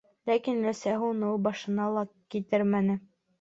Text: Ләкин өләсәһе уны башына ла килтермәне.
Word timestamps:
Ләкин 0.27 0.61
өләсәһе 0.61 1.03
уны 1.09 1.29
башына 1.49 1.91
ла 1.99 2.05
килтермәне. 2.37 2.99